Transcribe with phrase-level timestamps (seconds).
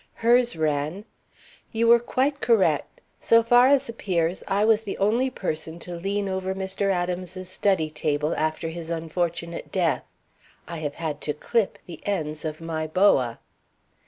[0.15, 1.05] Hers ran:
[1.71, 3.01] You were quite correct.
[3.19, 6.91] So far as appears, I was the only person to lean over Mr.
[6.91, 10.03] Adams's study table after his unfortunate death.
[10.67, 13.37] I have had to clip the ends of my boa.